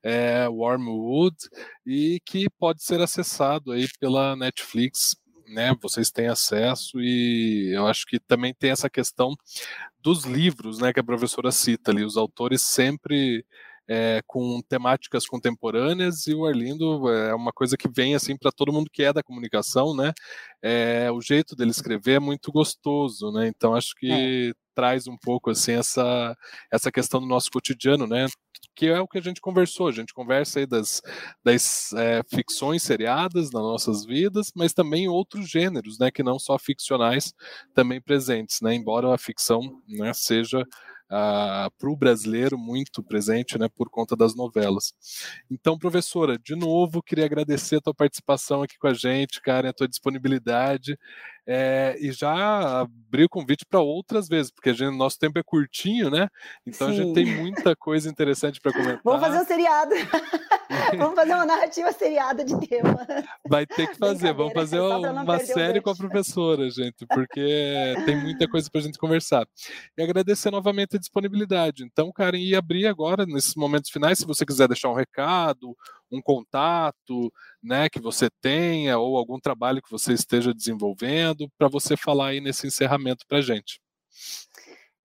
[0.01, 1.37] é Wormwood
[1.85, 5.17] e que pode ser acessado aí pela Netflix
[5.51, 9.35] né, vocês têm acesso e eu acho que também tem essa questão
[10.03, 13.45] dos livros, né, que a professora cita ali, os autores sempre
[13.93, 18.73] é, com temáticas contemporâneas e o Arlindo é uma coisa que vem assim para todo
[18.73, 20.13] mundo que é da comunicação, né?
[20.63, 23.49] É, o jeito dele escrever é muito gostoso, né?
[23.49, 24.53] Então acho que é.
[24.77, 26.37] traz um pouco assim essa
[26.73, 28.27] essa questão do nosso cotidiano, né?
[28.77, 31.03] Que é o que a gente conversou, a gente conversa aí das,
[31.45, 36.13] das é, ficções seriadas nas nossas vidas, mas também outros gêneros, né?
[36.13, 37.35] Que não só ficcionais
[37.75, 38.73] também presentes, né?
[38.73, 40.65] Embora a ficção né, seja
[41.11, 44.95] para o brasileiro muito presente, né, por conta das novelas.
[45.51, 49.73] Então, professora, de novo, queria agradecer a tua participação aqui com a gente, cara, a
[49.73, 50.97] tua disponibilidade,
[51.47, 55.43] é, e já abrir o convite para outras vezes, porque a gente, nosso tempo é
[55.43, 56.29] curtinho, né?
[56.65, 56.93] Então Sim.
[56.93, 59.01] a gente tem muita coisa interessante para comentar.
[59.03, 59.95] Vamos fazer um seriado.
[60.97, 63.07] Vamos fazer uma narrativa seriada de tema.
[63.49, 68.49] Vai ter que fazer, vamos fazer uma série com a professora, gente, porque tem muita
[68.49, 69.47] coisa para a gente conversar.
[69.99, 71.85] E agradecer novamente a disponibilidade.
[71.85, 75.77] Então, Karen, e abrir agora, nesses momentos finais, se você quiser deixar um recado,
[76.11, 81.97] um contato, né, que você tenha, ou algum trabalho que você esteja desenvolvendo, para você
[81.97, 83.81] falar aí nesse encerramento para a gente.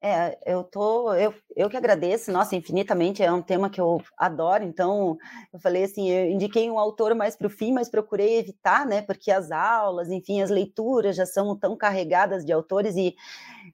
[0.07, 4.63] É, eu tô, eu, eu que agradeço, nossa, infinitamente, é um tema que eu adoro,
[4.63, 5.17] então
[5.51, 9.01] eu falei assim, eu indiquei um autor mais para o fim, mas procurei evitar, né,
[9.01, 13.15] porque as aulas, enfim, as leituras já são tão carregadas de autores e,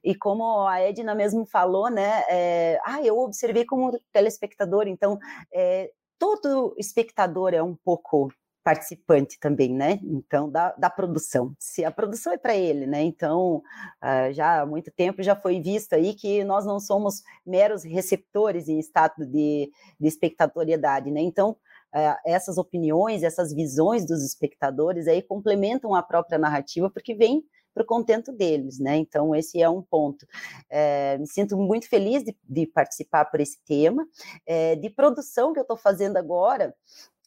[0.02, 5.18] e como a Edna mesmo falou, né, é, ah, eu observei como telespectador, então
[5.52, 8.32] é, todo espectador é um pouco
[8.62, 9.98] participante também, né?
[10.02, 11.54] Então, da, da produção.
[11.58, 13.02] Se a produção é para ele, né?
[13.02, 13.56] Então,
[14.02, 18.68] uh, já há muito tempo já foi visto aí que nós não somos meros receptores
[18.68, 21.20] em estado de, de espectatoriedade, né?
[21.20, 27.44] Então, uh, essas opiniões, essas visões dos espectadores aí complementam a própria narrativa, porque vem
[27.72, 28.96] para o contento deles, né?
[28.96, 30.26] Então, esse é um ponto.
[30.68, 34.06] É, me sinto muito feliz de, de participar por esse tema.
[34.46, 36.74] É, de produção que eu estou fazendo agora,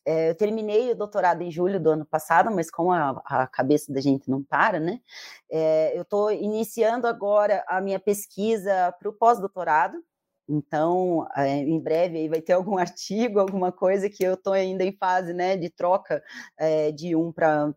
[0.05, 3.91] é, eu terminei o doutorado em julho do ano passado, mas como a, a cabeça
[3.91, 4.99] da gente não para, né?
[5.49, 9.97] É, eu estou iniciando agora a minha pesquisa para o pós-doutorado,
[10.47, 14.91] então, é, em breve vai ter algum artigo, alguma coisa que eu estou ainda em
[14.91, 16.23] fase né, de troca
[16.57, 17.73] é, de um para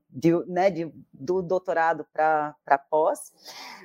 [0.46, 3.32] né, de, do doutorado para pós.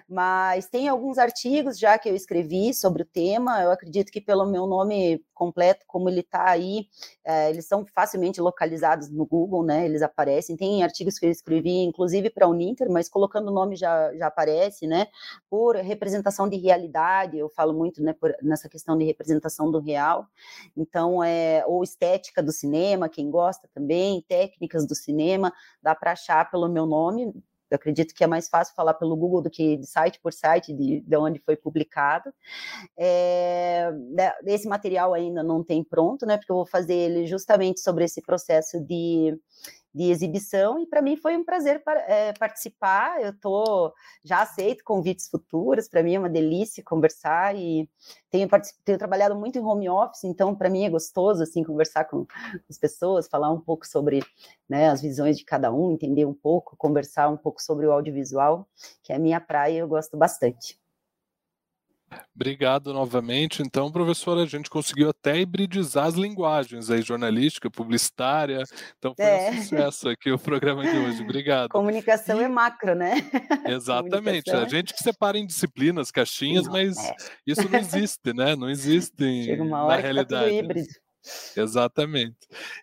[0.08, 3.62] Mas tem alguns artigos já que eu escrevi sobre o tema.
[3.62, 6.88] Eu acredito que pelo meu nome completo, como ele está aí,
[7.24, 9.86] é, eles são facilmente localizados no Google, né?
[9.86, 10.56] Eles aparecem.
[10.56, 14.28] Tem artigos que eu escrevi, inclusive para a Uninter, mas colocando o nome já, já
[14.28, 15.08] aparece, né?
[15.50, 20.28] Por representação de realidade, eu falo muito né, por, nessa questão de representação do real.
[20.76, 26.50] Então, é, ou estética do cinema, quem gosta também, técnicas do cinema, dá para achar
[26.50, 27.34] pelo meu nome.
[27.74, 30.72] Eu acredito que é mais fácil falar pelo Google do que de site por site
[30.72, 32.32] de, de onde foi publicado.
[32.96, 33.90] É,
[34.46, 36.38] esse material ainda não tem pronto, né?
[36.38, 39.36] Porque eu vou fazer ele justamente sobre esse processo de
[39.94, 43.22] de exibição e para mim foi um prazer é, participar.
[43.22, 47.90] Eu tô já aceito convites futuros, para mim é uma delícia conversar e
[48.30, 48.50] tenho,
[48.84, 52.26] tenho trabalhado muito em home office, então para mim é gostoso assim conversar com,
[52.70, 54.22] as pessoas, falar um pouco sobre
[54.68, 58.68] né, as visões de cada um, entender um pouco, conversar um pouco sobre o audiovisual,
[59.04, 60.83] que é a minha praia, eu gosto bastante.
[62.36, 63.62] Obrigado novamente.
[63.62, 68.64] Então, professora, a gente conseguiu até hibridizar as linguagens aí, jornalística, publicitária.
[68.98, 69.52] Então, foi é.
[69.52, 71.22] um sucesso aqui o programa de hoje.
[71.22, 71.70] Obrigado.
[71.70, 72.44] Comunicação e...
[72.44, 73.16] é macro, né?
[73.68, 74.52] Exatamente.
[74.52, 77.16] A gente que separa em disciplinas, caixinhas, não, mas é.
[77.46, 78.56] isso não existe, né?
[78.56, 79.14] Não existe
[79.46, 80.46] Chega uma hora na realidade.
[80.46, 80.88] Tá híbrido.
[81.56, 82.38] Exatamente.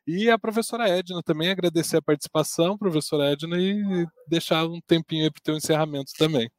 [0.07, 5.31] E a professora Edna também agradecer a participação, professora Edna, e deixar um tempinho aí
[5.31, 6.51] para o teu encerramento também.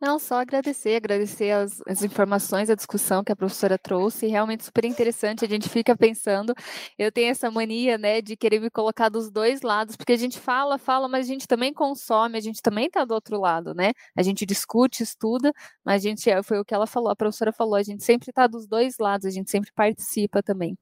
[0.00, 4.86] Não, só agradecer, agradecer as, as, informações, a discussão que a professora trouxe, realmente super
[4.86, 6.54] interessante, a gente fica pensando,
[6.98, 10.38] eu tenho essa mania, né, de querer me colocar dos dois lados, porque a gente
[10.38, 13.92] fala, fala, mas a gente também consome, a gente também está do outro lado, né,
[14.16, 15.52] a gente discute, estuda,
[15.84, 18.46] mas a gente, foi o que ela falou, a professora falou, a gente sempre está
[18.46, 20.78] dos dois lados, a gente sempre participa também.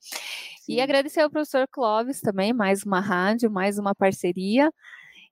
[0.61, 0.75] Sim.
[0.75, 4.71] E agradecer ao professor Clóvis também, mais uma rádio, mais uma parceria,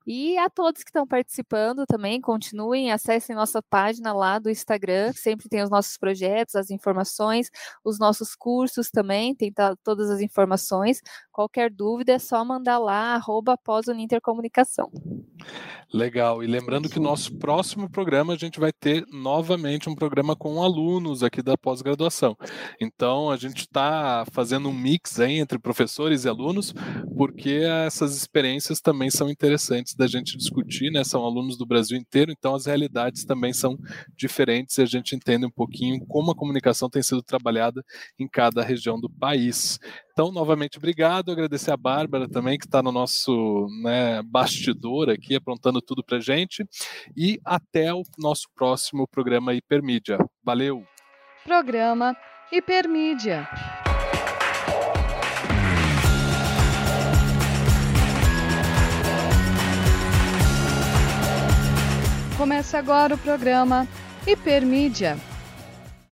[0.07, 5.49] E a todos que estão participando também, continuem, acessem nossa página lá do Instagram, sempre
[5.49, 7.51] tem os nossos projetos, as informações,
[7.85, 9.53] os nossos cursos também, tem
[9.83, 11.01] todas as informações.
[11.33, 13.59] Qualquer dúvida é só mandar lá, arroba
[13.99, 14.91] Intercomunicação.
[15.93, 16.43] Legal.
[16.43, 20.63] E lembrando que no nosso próximo programa a gente vai ter novamente um programa com
[20.63, 22.37] alunos aqui da pós-graduação.
[22.81, 26.75] Então a gente está fazendo um mix aí entre professores e alunos,
[27.17, 31.03] porque essas experiências também são interessantes da gente discutir, né?
[31.05, 33.79] São alunos do Brasil inteiro, então as realidades também são
[34.17, 37.85] diferentes e a gente entende um pouquinho como a comunicação tem sido trabalhada
[38.19, 39.79] em cada região do país.
[40.13, 41.31] Então, novamente, obrigado.
[41.31, 46.65] Agradecer a Bárbara também, que está no nosso né, bastidor aqui, aprontando tudo para gente.
[47.17, 50.19] E até o nosso próximo programa Hipermídia.
[50.43, 50.85] Valeu!
[51.45, 52.17] Programa
[52.51, 53.49] Hipermídia.
[62.37, 63.89] Começa agora o programa
[64.27, 65.17] Hipermídia